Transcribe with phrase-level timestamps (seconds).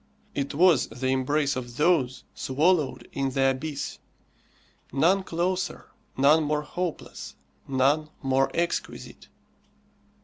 [0.33, 3.99] It was the embrace of those swallowed in the abyss;
[4.91, 7.35] none closer, none more hopeless,
[7.67, 9.27] none more exquisite.